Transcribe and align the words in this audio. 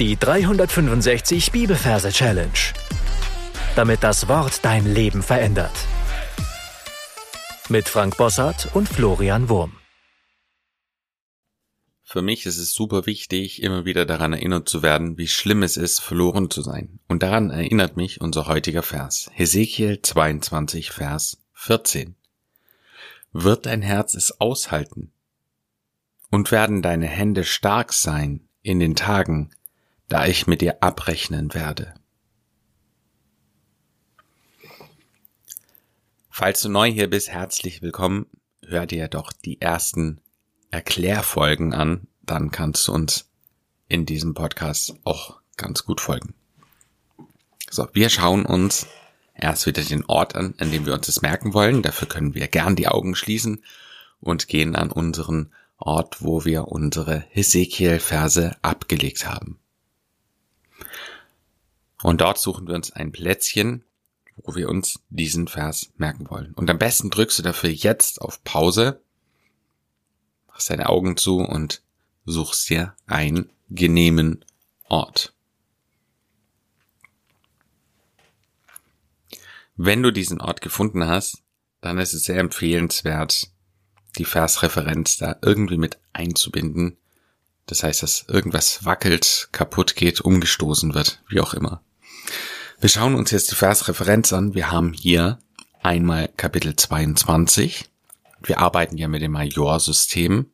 Die 0.00 0.16
365 0.16 1.52
Bibelverse 1.52 2.10
Challenge. 2.10 2.50
Damit 3.76 4.02
das 4.02 4.26
Wort 4.26 4.64
dein 4.64 4.92
Leben 4.92 5.22
verändert. 5.22 5.70
Mit 7.68 7.88
Frank 7.88 8.16
Bossart 8.16 8.74
und 8.74 8.88
Florian 8.88 9.48
Wurm. 9.48 9.76
Für 12.02 12.22
mich 12.22 12.44
ist 12.44 12.58
es 12.58 12.72
super 12.72 13.06
wichtig, 13.06 13.62
immer 13.62 13.84
wieder 13.84 14.04
daran 14.04 14.32
erinnert 14.32 14.68
zu 14.68 14.82
werden, 14.82 15.16
wie 15.16 15.28
schlimm 15.28 15.62
es 15.62 15.76
ist, 15.76 16.00
verloren 16.00 16.50
zu 16.50 16.62
sein. 16.62 16.98
Und 17.06 17.22
daran 17.22 17.50
erinnert 17.50 17.96
mich 17.96 18.20
unser 18.20 18.48
heutiger 18.48 18.82
Vers. 18.82 19.30
Hesekiel 19.32 20.02
22, 20.02 20.90
Vers 20.90 21.38
14. 21.52 22.16
Wird 23.32 23.66
dein 23.66 23.82
Herz 23.82 24.14
es 24.14 24.40
aushalten? 24.40 25.12
Und 26.32 26.50
werden 26.50 26.82
deine 26.82 27.06
Hände 27.06 27.44
stark 27.44 27.92
sein 27.92 28.48
in 28.60 28.80
den 28.80 28.96
Tagen, 28.96 29.50
da 30.14 30.26
ich 30.26 30.46
mit 30.46 30.60
dir 30.60 30.80
abrechnen 30.80 31.54
werde. 31.54 31.92
Falls 36.30 36.60
du 36.62 36.68
neu 36.68 36.88
hier 36.88 37.10
bist, 37.10 37.30
herzlich 37.30 37.82
willkommen. 37.82 38.26
Hör 38.64 38.86
dir 38.86 39.08
doch 39.08 39.32
die 39.32 39.60
ersten 39.60 40.20
Erklärfolgen 40.70 41.74
an, 41.74 42.06
dann 42.22 42.52
kannst 42.52 42.86
du 42.86 42.92
uns 42.92 43.28
in 43.88 44.06
diesem 44.06 44.34
Podcast 44.34 44.94
auch 45.02 45.40
ganz 45.56 45.84
gut 45.84 46.00
folgen. 46.00 46.34
So, 47.68 47.88
wir 47.92 48.08
schauen 48.08 48.46
uns 48.46 48.86
erst 49.34 49.66
wieder 49.66 49.82
den 49.82 50.04
Ort 50.04 50.36
an, 50.36 50.54
an 50.58 50.70
dem 50.70 50.86
wir 50.86 50.94
uns 50.94 51.06
das 51.06 51.22
merken 51.22 51.54
wollen. 51.54 51.82
Dafür 51.82 52.06
können 52.06 52.36
wir 52.36 52.46
gern 52.46 52.76
die 52.76 52.86
Augen 52.86 53.16
schließen 53.16 53.64
und 54.20 54.46
gehen 54.46 54.76
an 54.76 54.92
unseren 54.92 55.52
Ort, 55.76 56.22
wo 56.22 56.44
wir 56.44 56.68
unsere 56.68 57.24
Hesekiel-Verse 57.30 58.56
abgelegt 58.62 59.26
haben. 59.26 59.58
Und 62.02 62.20
dort 62.20 62.38
suchen 62.38 62.66
wir 62.66 62.74
uns 62.74 62.92
ein 62.92 63.12
Plätzchen, 63.12 63.84
wo 64.36 64.54
wir 64.54 64.68
uns 64.68 65.00
diesen 65.10 65.48
Vers 65.48 65.90
merken 65.96 66.28
wollen. 66.28 66.52
Und 66.54 66.68
am 66.70 66.78
besten 66.78 67.10
drückst 67.10 67.38
du 67.38 67.42
dafür 67.42 67.70
jetzt 67.70 68.20
auf 68.20 68.42
Pause, 68.44 69.00
machst 70.48 70.70
deine 70.70 70.88
Augen 70.88 71.16
zu 71.16 71.38
und 71.38 71.82
suchst 72.26 72.68
dir 72.68 72.94
einen 73.06 73.50
genehmen 73.70 74.44
Ort. 74.88 75.34
Wenn 79.76 80.02
du 80.02 80.12
diesen 80.12 80.40
Ort 80.40 80.60
gefunden 80.60 81.06
hast, 81.06 81.42
dann 81.80 81.98
ist 81.98 82.14
es 82.14 82.24
sehr 82.24 82.38
empfehlenswert, 82.38 83.50
die 84.16 84.24
Versreferenz 84.24 85.16
da 85.16 85.36
irgendwie 85.42 85.78
mit 85.78 85.98
einzubinden. 86.12 86.96
Das 87.66 87.82
heißt, 87.82 88.02
dass 88.02 88.26
irgendwas 88.28 88.84
wackelt, 88.84 89.48
kaputt 89.52 89.96
geht, 89.96 90.20
umgestoßen 90.20 90.94
wird, 90.94 91.22
wie 91.28 91.40
auch 91.40 91.54
immer. 91.54 91.82
Wir 92.78 92.88
schauen 92.88 93.14
uns 93.14 93.30
jetzt 93.30 93.50
die 93.50 93.56
Versreferenz 93.56 94.32
an. 94.32 94.54
Wir 94.54 94.70
haben 94.70 94.92
hier 94.92 95.38
einmal 95.82 96.28
Kapitel 96.36 96.76
22. 96.76 97.88
Wir 98.42 98.58
arbeiten 98.58 98.98
ja 98.98 99.08
mit 99.08 99.22
dem 99.22 99.32
Majorsystem. 99.32 100.50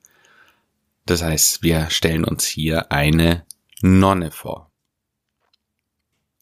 Das 1.06 1.22
heißt, 1.22 1.62
wir 1.62 1.91
stellen 1.91 2.25
uns 2.25 2.47
hier 2.47 2.92
eine 2.92 3.44
Nonne 3.83 4.31
vor. 4.31 4.70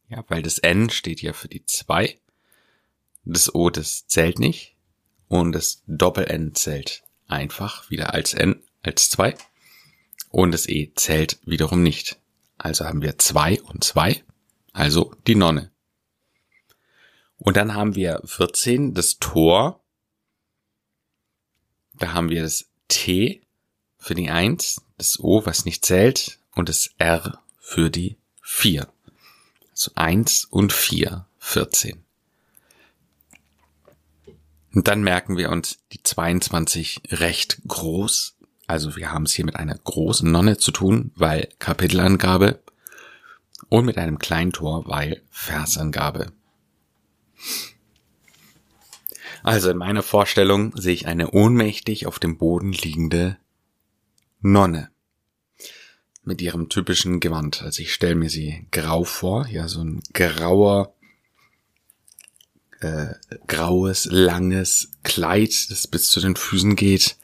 Ja, 0.09 0.25
weil 0.29 0.43
das 0.43 0.59
N 0.59 0.91
steht 0.91 1.21
hier 1.21 1.35
für 1.35 1.49
die 1.49 1.65
2. 1.65 2.19
Das 3.25 3.55
O, 3.55 3.71
das 3.71 4.07
zählt 4.07 4.39
nicht. 4.39 4.75
Und 5.29 5.53
das 5.53 5.83
Doppel-N 5.87 6.55
zählt 6.55 7.03
einfach 7.29 7.91
wieder 7.91 8.15
als 8.15 8.33
N, 8.35 8.63
als 8.83 9.11
2. 9.11 9.37
Und 10.31 10.53
das 10.53 10.69
E 10.69 10.93
zählt 10.95 11.39
wiederum 11.45 11.83
nicht. 11.83 12.19
Also 12.59 12.85
haben 12.85 13.03
wir 13.03 13.19
2 13.19 13.63
und 13.63 13.85
2 13.85 14.23
also 14.79 15.13
die 15.27 15.35
Nonne. 15.35 15.73
Und 17.37 17.57
dann 17.57 17.75
haben 17.75 17.97
wir 17.97 18.23
14, 18.25 18.95
das 18.95 19.19
Tor. 19.19 19.83
Da 21.95 22.13
haben 22.13 22.31
wir 22.31 22.43
das 22.43 22.67
T 22.87 23.43
für 23.99 24.15
die 24.15 24.31
1, 24.31 24.83
das 24.97 25.19
O, 25.19 25.45
was 25.45 25.65
nicht 25.65 25.85
zählt, 25.85 26.39
und 26.55 26.69
das 26.69 26.91
R 26.99 27.43
für 27.59 27.91
die 27.91 28.19
4. 28.41 28.89
Also 29.73 29.91
1 29.97 30.45
und 30.45 30.73
4, 30.73 31.27
14. 31.41 32.05
Und 34.75 34.87
dann 34.87 35.03
merken 35.03 35.37
wir 35.37 35.51
uns 35.51 35.81
die 35.91 36.05
22 36.05 37.03
recht 37.11 37.63
groß. 37.67 38.37
Also 38.69 38.97
wir 38.97 39.11
haben 39.11 39.25
es 39.25 39.33
hier 39.33 39.47
mit 39.47 39.57
einer 39.57 39.77
großen 39.77 40.31
Nonne 40.31 40.59
zu 40.59 40.71
tun, 40.71 41.11
weil 41.17 41.49
Kapitelangabe 41.59 42.61
und 43.71 43.87
mit 43.87 43.97
einem 43.97 44.19
kleinen 44.19 44.53
Tor, 44.53 44.87
weil 44.87 45.23
Versangabe. 45.31 46.33
Also 49.43 49.71
in 49.71 49.79
meiner 49.79 50.03
Vorstellung 50.03 50.77
sehe 50.77 50.93
ich 50.93 51.07
eine 51.07 51.31
ohnmächtig 51.31 52.07
auf 52.07 52.19
dem 52.19 52.37
Boden 52.37 52.73
liegende 52.73 53.39
Nonne 54.41 54.91
mit 56.23 56.43
ihrem 56.43 56.69
typischen 56.69 57.21
Gewand. 57.21 57.63
Also 57.63 57.81
ich 57.81 57.95
stelle 57.95 58.17
mir 58.17 58.29
sie 58.29 58.67
grau 58.71 59.05
vor, 59.05 59.47
ja, 59.47 59.67
so 59.67 59.83
ein 59.83 60.03
grauer, 60.13 60.95
äh, 62.81 63.15
graues, 63.47 64.05
langes 64.11 64.91
Kleid, 65.05 65.71
das 65.71 65.87
bis 65.87 66.11
zu 66.11 66.21
den 66.21 66.37
Füßen 66.37 66.77
geht. 66.77 67.17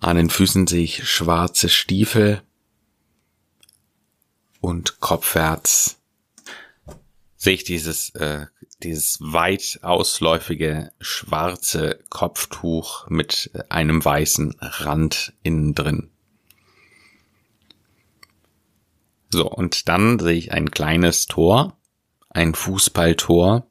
An 0.00 0.16
den 0.16 0.30
Füßen 0.30 0.66
sehe 0.66 0.84
ich 0.84 1.08
schwarze 1.08 1.68
Stiefel 1.68 2.42
und 4.60 5.00
kopfwärts 5.00 5.98
sehe 7.38 7.54
ich 7.54 7.64
dieses, 7.64 8.10
äh, 8.10 8.46
dieses 8.82 9.18
weit 9.20 9.78
ausläufige 9.82 10.92
schwarze 11.00 12.00
Kopftuch 12.10 13.08
mit 13.08 13.50
einem 13.68 14.04
weißen 14.04 14.56
Rand 14.60 15.32
innen 15.42 15.74
drin. 15.74 16.10
So, 19.30 19.48
und 19.50 19.88
dann 19.88 20.18
sehe 20.18 20.36
ich 20.36 20.52
ein 20.52 20.70
kleines 20.70 21.26
Tor, 21.26 21.76
ein 22.30 22.54
Fußballtor. 22.54 23.66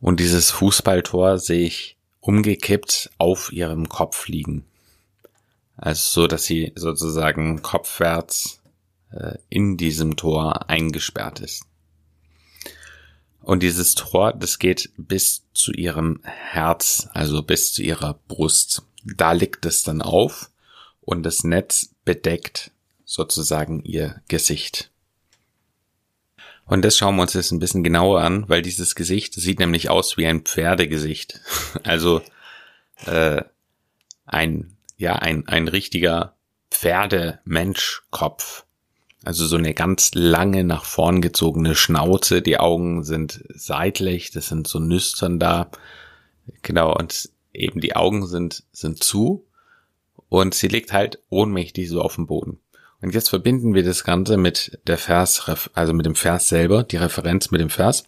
Und 0.00 0.20
dieses 0.20 0.50
Fußballtor 0.50 1.38
sehe 1.38 1.66
ich 1.66 1.96
umgekippt 2.20 3.10
auf 3.18 3.52
ihrem 3.52 3.88
Kopf 3.88 4.26
liegen. 4.26 4.66
Also 5.82 6.22
so, 6.22 6.26
dass 6.28 6.44
sie 6.44 6.70
sozusagen 6.76 7.60
kopfwärts 7.60 8.60
äh, 9.10 9.38
in 9.48 9.76
diesem 9.76 10.14
Tor 10.14 10.70
eingesperrt 10.70 11.40
ist. 11.40 11.64
Und 13.40 13.64
dieses 13.64 13.96
Tor, 13.96 14.32
das 14.32 14.60
geht 14.60 14.92
bis 14.96 15.42
zu 15.54 15.72
ihrem 15.72 16.20
Herz, 16.22 17.08
also 17.14 17.42
bis 17.42 17.72
zu 17.72 17.82
ihrer 17.82 18.14
Brust. 18.28 18.84
Da 19.04 19.32
liegt 19.32 19.66
es 19.66 19.82
dann 19.82 20.02
auf 20.02 20.50
und 21.00 21.24
das 21.24 21.42
Netz 21.42 21.92
bedeckt 22.04 22.70
sozusagen 23.04 23.82
ihr 23.82 24.22
Gesicht. 24.28 24.92
Und 26.64 26.84
das 26.84 26.96
schauen 26.96 27.16
wir 27.16 27.22
uns 27.22 27.34
jetzt 27.34 27.50
ein 27.50 27.58
bisschen 27.58 27.82
genauer 27.82 28.22
an, 28.22 28.48
weil 28.48 28.62
dieses 28.62 28.94
Gesicht 28.94 29.34
sieht 29.34 29.58
nämlich 29.58 29.90
aus 29.90 30.16
wie 30.16 30.26
ein 30.26 30.42
Pferdegesicht. 30.42 31.40
Also 31.82 32.22
äh, 33.04 33.42
ein 34.26 34.76
ja 34.96 35.16
ein 35.16 35.48
ein 35.48 35.68
richtiger 35.68 36.36
Pferdemenschkopf. 36.70 38.64
Also 39.24 39.46
so 39.46 39.56
eine 39.56 39.72
ganz 39.72 40.10
lange 40.14 40.64
nach 40.64 40.84
vorn 40.84 41.20
gezogene 41.20 41.76
Schnauze, 41.76 42.42
die 42.42 42.58
Augen 42.58 43.04
sind 43.04 43.44
seitlich, 43.54 44.32
das 44.32 44.48
sind 44.48 44.66
so 44.66 44.80
Nüstern 44.80 45.38
da. 45.38 45.70
Genau, 46.62 46.92
und 46.96 47.30
eben 47.52 47.80
die 47.80 47.94
Augen 47.94 48.26
sind, 48.26 48.64
sind 48.72 49.02
zu 49.04 49.46
und 50.28 50.54
sie 50.54 50.68
liegt 50.68 50.92
halt 50.92 51.20
ohnmächtig 51.28 51.88
so 51.88 52.00
auf 52.00 52.16
dem 52.16 52.26
Boden. 52.26 52.58
Und 53.00 53.14
jetzt 53.14 53.28
verbinden 53.28 53.74
wir 53.74 53.82
das 53.82 54.04
Ganze 54.04 54.36
mit 54.36 54.80
der 54.86 54.98
Vers, 54.98 55.42
also 55.74 55.92
mit 55.92 56.06
dem 56.06 56.14
Vers 56.14 56.48
selber, 56.48 56.84
die 56.84 56.96
Referenz 56.96 57.50
mit 57.50 57.60
dem 57.60 57.70
Vers. 57.70 58.04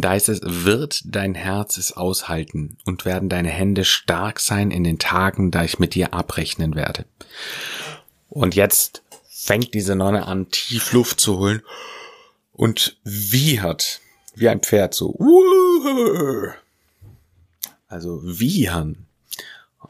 Da 0.00 0.10
heißt 0.10 0.28
es, 0.28 0.40
wird 0.42 1.02
dein 1.06 1.34
Herz 1.34 1.76
es 1.76 1.92
aushalten 1.92 2.78
und 2.84 3.04
werden 3.04 3.28
deine 3.28 3.48
Hände 3.48 3.84
stark 3.84 4.38
sein 4.38 4.70
in 4.70 4.84
den 4.84 4.98
Tagen, 5.00 5.50
da 5.50 5.64
ich 5.64 5.80
mit 5.80 5.94
dir 5.94 6.14
abrechnen 6.14 6.76
werde. 6.76 7.04
Und 8.28 8.54
jetzt 8.54 9.02
fängt 9.28 9.74
diese 9.74 9.96
Nonne 9.96 10.26
an, 10.26 10.50
tief 10.50 10.92
Luft 10.92 11.18
zu 11.20 11.38
holen 11.38 11.62
und 12.52 12.96
wiehert, 13.02 14.00
wie 14.34 14.48
ein 14.48 14.60
Pferd, 14.60 14.94
so. 14.94 15.16
Also 17.88 18.20
wiehern. 18.22 19.06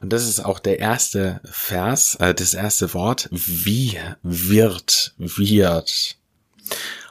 Und 0.01 0.13
das 0.13 0.27
ist 0.27 0.41
auch 0.41 0.59
der 0.59 0.79
erste 0.79 1.41
Vers, 1.45 2.15
äh, 2.17 2.33
das 2.35 2.55
erste 2.55 2.95
Wort, 2.95 3.29
wie 3.33 3.99
wird, 4.23 5.15
wird. 5.19 6.17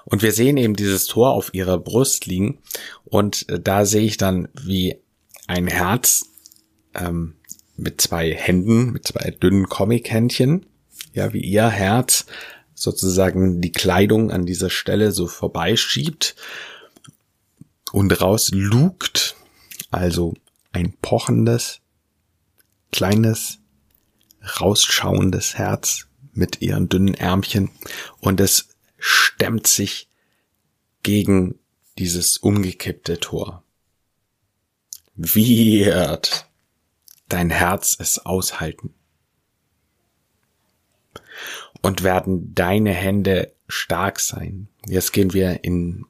Und 0.07 0.21
wir 0.21 0.31
sehen 0.31 0.57
eben 0.57 0.75
dieses 0.75 1.05
Tor 1.05 1.31
auf 1.31 1.53
ihrer 1.53 1.77
Brust 1.77 2.25
liegen. 2.25 2.59
Und 3.05 3.47
äh, 3.49 3.59
da 3.59 3.85
sehe 3.85 4.05
ich 4.05 4.17
dann, 4.17 4.47
wie 4.53 4.97
ein 5.47 5.67
Herz 5.67 6.25
ähm, 6.95 7.35
mit 7.75 8.01
zwei 8.01 8.33
Händen, 8.33 8.91
mit 8.91 9.07
zwei 9.07 9.31
dünnen 9.31 9.69
Comic-Händchen 9.69 10.65
ja, 11.17 11.33
wie 11.33 11.41
ihr 11.41 11.67
Herz 11.67 12.25
sozusagen 12.73 13.59
die 13.59 13.71
Kleidung 13.71 14.31
an 14.31 14.45
dieser 14.45 14.69
Stelle 14.69 15.11
so 15.11 15.27
vorbeischiebt 15.27 16.35
und 17.91 18.21
rauslugt, 18.21 19.35
also 19.89 20.35
ein 20.71 20.93
pochendes, 21.01 21.79
kleines, 22.91 23.59
rausschauendes 24.61 25.57
Herz 25.57 26.05
mit 26.33 26.61
ihren 26.61 26.87
dünnen 26.87 27.15
Ärmchen. 27.15 27.71
Und 28.19 28.39
es 28.39 28.69
stemmt 28.97 29.67
sich 29.67 30.09
gegen 31.03 31.59
dieses 31.97 32.37
umgekippte 32.37 33.19
Tor. 33.19 33.63
Wird 35.15 36.47
dein 37.29 37.49
Herz 37.49 37.95
es 37.99 38.19
aushalten? 38.19 38.93
Und 41.81 42.03
werden 42.03 42.53
deine 42.53 42.93
Hände 42.93 43.53
stark 43.67 44.19
sein? 44.19 44.67
Jetzt 44.87 45.13
gehen 45.13 45.33
wir 45.33 45.63
in, 45.63 46.05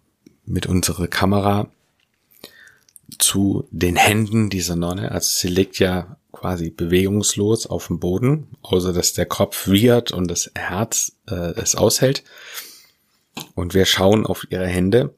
mit 0.46 0.66
unserer 0.66 1.08
Kamera 1.08 1.70
zu 3.20 3.68
den 3.72 3.96
Händen 3.96 4.50
dieser 4.50 4.76
Nonne. 4.76 5.12
Also 5.12 5.40
sie 5.40 5.48
liegt 5.48 5.80
ja 5.80 6.18
quasi 6.32 6.70
bewegungslos 6.70 7.66
auf 7.66 7.88
dem 7.88 8.00
Boden, 8.00 8.48
außer 8.62 8.94
dass 8.94 9.14
der 9.14 9.26
Kopf 9.26 9.68
wiehert 9.68 10.12
und 10.12 10.28
das 10.28 10.52
Herz 10.56 11.14
äh, 11.30 11.54
es 11.56 11.76
aushält. 11.76 12.24
Und 13.58 13.74
wir 13.74 13.86
schauen 13.86 14.28
auf 14.28 14.46
ihre 14.52 14.68
Hände 14.68 15.16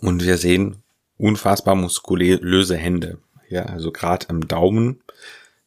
und 0.00 0.24
wir 0.24 0.38
sehen 0.38 0.82
unfassbar 1.18 1.74
muskulöse 1.74 2.74
Hände. 2.74 3.18
Ja, 3.50 3.66
also 3.66 3.92
gerade 3.92 4.30
am 4.30 4.48
Daumen 4.48 5.02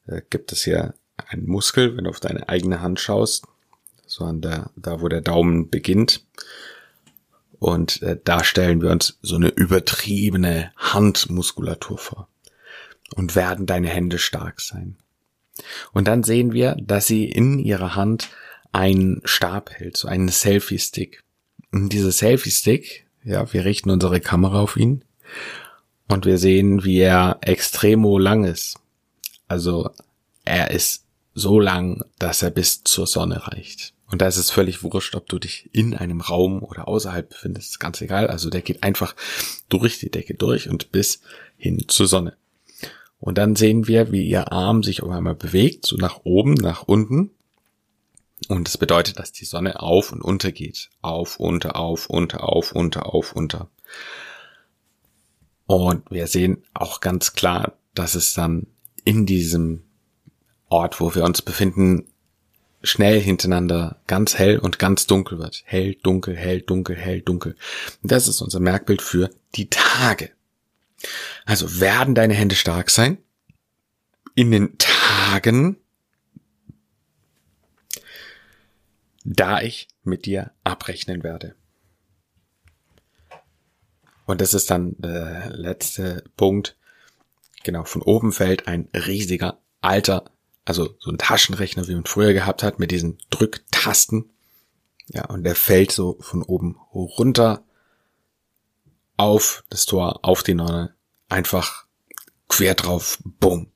äh, 0.07 0.23
gibt 0.31 0.51
es 0.51 0.63
hier 0.63 0.95
einen 1.27 1.45
Muskel, 1.45 1.95
wenn 1.95 2.05
du 2.05 2.09
auf 2.09 2.19
deine 2.19 2.49
eigene 2.49 2.81
Hand 2.81 2.99
schaust, 2.99 3.45
so 4.07 4.25
an 4.25 4.41
der, 4.41 4.71
da 4.75 5.01
wo 5.01 5.07
der 5.07 5.21
Daumen 5.21 5.69
beginnt. 5.69 6.25
Und 7.59 8.01
äh, 8.01 8.17
da 8.23 8.43
stellen 8.43 8.81
wir 8.81 8.89
uns 8.89 9.19
so 9.21 9.35
eine 9.35 9.49
übertriebene 9.49 10.71
Handmuskulatur 10.77 11.99
vor. 11.99 12.27
Und 13.13 13.35
werden 13.35 13.67
deine 13.67 13.89
Hände 13.89 14.17
stark 14.17 14.61
sein. 14.61 14.97
Und 15.93 16.07
dann 16.07 16.23
sehen 16.23 16.53
wir, 16.53 16.75
dass 16.81 17.05
sie 17.05 17.25
in 17.25 17.59
ihrer 17.59 17.93
Hand 17.93 18.29
einen 18.71 19.21
Stab 19.25 19.69
hält, 19.69 19.95
so 19.95 20.07
einen 20.07 20.29
Selfie-Stick. 20.29 21.23
Dieser 21.71 22.11
Selfie-Stick, 22.11 23.07
ja, 23.23 23.51
wir 23.51 23.65
richten 23.65 23.89
unsere 23.89 24.21
Kamera 24.21 24.61
auf 24.61 24.77
ihn 24.77 25.03
und 26.07 26.25
wir 26.25 26.37
sehen, 26.37 26.83
wie 26.83 26.99
er 26.99 27.39
extremo 27.41 28.17
lang 28.17 28.45
ist. 28.45 28.79
Also 29.47 29.89
er 30.45 30.71
ist 30.71 31.05
so 31.33 31.59
lang, 31.59 32.03
dass 32.19 32.41
er 32.41 32.51
bis 32.51 32.83
zur 32.83 33.05
Sonne 33.05 33.47
reicht. 33.47 33.93
Und 34.09 34.21
da 34.21 34.27
ist 34.27 34.37
es 34.37 34.49
völlig 34.49 34.83
wurscht, 34.83 35.15
ob 35.15 35.27
du 35.27 35.37
dich 35.37 35.69
in 35.73 35.93
einem 35.93 36.21
Raum 36.21 36.63
oder 36.63 36.87
außerhalb 36.87 37.29
befindest, 37.29 37.79
ganz 37.79 38.01
egal. 38.01 38.27
Also 38.27 38.49
der 38.49 38.61
geht 38.61 38.83
einfach 38.83 39.15
durch 39.67 39.99
die 39.99 40.09
Decke 40.09 40.33
durch 40.33 40.69
und 40.69 40.91
bis 40.91 41.21
hin 41.57 41.83
zur 41.87 42.07
Sonne. 42.07 42.37
Und 43.19 43.37
dann 43.37 43.55
sehen 43.55 43.87
wir, 43.87 44.11
wie 44.11 44.25
ihr 44.25 44.51
Arm 44.51 44.83
sich 44.83 45.03
auf 45.03 45.09
einmal 45.09 45.35
bewegt, 45.35 45.85
so 45.85 45.97
nach 45.97 46.21
oben, 46.23 46.53
nach 46.53 46.83
unten. 46.83 47.31
Und 48.47 48.67
das 48.67 48.77
bedeutet, 48.77 49.19
dass 49.19 49.31
die 49.31 49.45
Sonne 49.45 49.81
auf 49.81 50.11
und 50.11 50.21
unter 50.21 50.51
geht. 50.51 50.89
Auf, 51.01 51.39
unter, 51.39 51.75
auf, 51.75 52.07
unter, 52.07 52.43
auf, 52.43 52.71
unter, 52.71 53.13
auf, 53.13 53.33
unter. 53.33 53.69
Und 55.65 56.09
wir 56.09 56.27
sehen 56.27 56.63
auch 56.73 57.01
ganz 57.01 57.33
klar, 57.33 57.73
dass 57.93 58.15
es 58.15 58.33
dann 58.33 58.67
in 59.03 59.25
diesem 59.25 59.83
Ort, 60.69 60.99
wo 60.99 61.13
wir 61.15 61.23
uns 61.23 61.41
befinden, 61.41 62.05
schnell 62.83 63.19
hintereinander 63.19 64.01
ganz 64.07 64.37
hell 64.37 64.59
und 64.59 64.79
ganz 64.79 65.07
dunkel 65.07 65.39
wird. 65.39 65.63
Hell, 65.65 65.95
dunkel, 65.95 66.35
hell, 66.35 66.61
dunkel, 66.61 66.95
hell, 66.95 67.21
dunkel. 67.21 67.55
Das 68.03 68.27
ist 68.27 68.41
unser 68.41 68.59
Merkbild 68.59 69.01
für 69.01 69.29
die 69.55 69.69
Tage. 69.69 70.31
Also 71.45 71.79
werden 71.79 72.15
deine 72.15 72.33
Hände 72.33 72.55
stark 72.55 72.89
sein? 72.89 73.17
In 74.35 74.51
den 74.51 74.77
Tagen, 74.77 75.77
da 79.35 79.61
ich 79.61 79.87
mit 80.03 80.25
dir 80.25 80.51
abrechnen 80.63 81.23
werde. 81.23 81.55
Und 84.25 84.41
das 84.41 84.53
ist 84.53 84.69
dann 84.69 84.95
der 84.97 85.51
letzte 85.51 86.23
Punkt. 86.35 86.77
Genau, 87.63 87.83
von 87.83 88.01
oben 88.01 88.31
fällt 88.31 88.67
ein 88.67 88.89
riesiger 88.93 89.59
alter 89.81 90.31
also 90.67 90.95
so 90.99 91.11
ein 91.11 91.17
Taschenrechner, 91.17 91.87
wie 91.87 91.95
man 91.95 92.05
früher 92.05 92.33
gehabt 92.33 92.61
hat, 92.61 92.77
mit 92.77 92.91
diesen 92.91 93.17
Drücktasten. 93.29 94.29
Ja, 95.07 95.25
und 95.25 95.43
der 95.43 95.55
fällt 95.55 95.93
so 95.93 96.17
von 96.19 96.43
oben 96.43 96.77
runter 96.93 97.63
auf 99.15 99.63
das 99.69 99.85
Tor, 99.85 100.19
auf 100.23 100.43
die 100.43 100.55
Nonne, 100.55 100.93
einfach 101.29 101.85
quer 102.49 102.75
drauf, 102.75 103.19
bumm. 103.23 103.71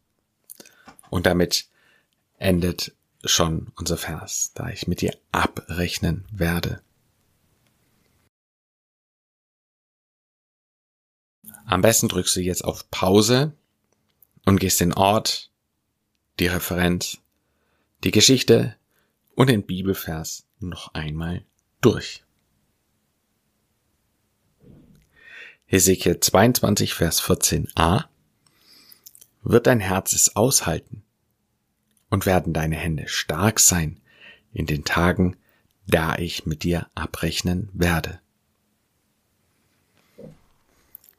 Und 1.09 1.25
damit 1.25 1.67
endet 2.37 2.93
schon 3.23 3.71
unser 3.75 3.97
Vers, 3.97 4.51
da 4.53 4.69
ich 4.69 4.87
mit 4.87 5.01
dir 5.01 5.17
abrechnen 5.31 6.25
werde. 6.31 6.81
Am 11.65 11.81
besten 11.81 12.07
drückst 12.07 12.35
du 12.35 12.41
jetzt 12.41 12.63
auf 12.63 12.89
Pause 12.89 13.53
und 14.45 14.59
gehst 14.59 14.79
den 14.79 14.93
Ort, 14.93 15.51
die 16.39 16.47
Referenz, 16.47 17.19
die 18.03 18.11
Geschichte 18.11 18.75
und 19.35 19.47
den 19.47 19.65
Bibelvers 19.65 20.45
noch 20.59 20.93
einmal 20.93 21.45
durch. 21.81 22.23
Hesekiel 25.65 26.19
22, 26.19 26.93
Vers 26.93 27.21
14a 27.21 28.05
Wird 29.43 29.67
dein 29.67 29.79
Herz 29.79 30.13
es 30.13 30.35
aushalten 30.35 31.03
und 32.11 32.27
werden 32.27 32.53
deine 32.53 32.75
Hände 32.75 33.07
stark 33.07 33.59
sein 33.59 33.99
in 34.53 34.67
den 34.67 34.83
Tagen, 34.83 35.37
da 35.87 36.15
ich 36.17 36.45
mit 36.45 36.61
dir 36.61 36.85
abrechnen 36.93 37.69
werde. 37.73 38.19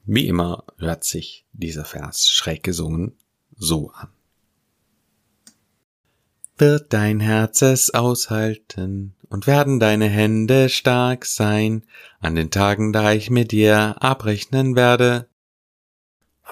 Wie 0.05 0.27
immer 0.27 0.63
hört 0.77 1.03
sich 1.03 1.45
dieser 1.51 1.83
Vers 1.83 2.29
schräg 2.29 2.63
gesungen 2.63 3.17
so 3.57 3.91
an 3.91 4.07
wird 6.57 6.93
dein 6.93 7.19
Herz 7.19 7.61
es 7.61 7.93
aushalten 7.93 9.15
und 9.29 9.47
werden 9.47 9.79
deine 9.79 10.07
Hände 10.07 10.69
stark 10.69 11.25
sein 11.25 11.83
an 12.19 12.35
den 12.35 12.51
Tagen, 12.51 12.93
da 12.93 13.11
ich 13.11 13.29
mit 13.29 13.51
dir 13.51 13.95
abrechnen 13.99 14.75
werde. 14.75 15.27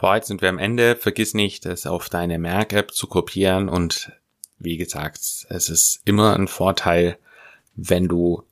Heute 0.02 0.28
sind 0.28 0.42
wir 0.42 0.50
am 0.50 0.58
Ende. 0.58 0.96
Vergiss 0.96 1.34
nicht, 1.34 1.66
es 1.66 1.86
auf 1.86 2.10
deine 2.10 2.40
Merk-App 2.40 2.94
zu 2.94 3.08
kopieren 3.08 3.70
und 3.70 4.12
wie 4.64 4.78
gesagt, 4.78 5.20
es 5.50 5.70
ist 5.70 6.02
immer 6.06 6.36
ein 6.36 6.48
Vorteil, 6.48 7.18
wenn 7.76 8.08
du 8.08 8.44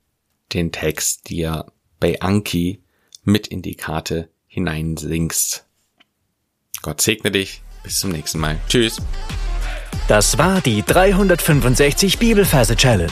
den 0.54 0.72
Text 0.72 1.30
dir 1.30 1.66
bei 2.00 2.22
Anki 2.22 2.82
mit 3.24 3.48
in 3.48 3.62
die 3.62 3.76
Karte 3.76 4.30
hineinsingst. 4.48 5.66
Gott 6.82 7.02
segne 7.02 7.32
dich. 7.32 7.62
Bis 7.84 8.00
zum 8.00 8.12
nächsten 8.12 8.40
Mal. 8.40 8.58
Tschüss. 8.68 8.98
Das 10.08 10.38
war 10.38 10.62
die 10.62 10.84
365 10.84 12.20
Bibelferse 12.20 12.76
Challenge. 12.76 13.10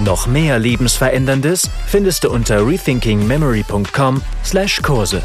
Noch 0.00 0.26
mehr 0.26 0.58
Lebensveränderndes 0.58 1.68
findest 1.86 2.24
du 2.24 2.30
unter 2.30 2.66
rethinkingmemory.com/Kurse. 2.66 5.22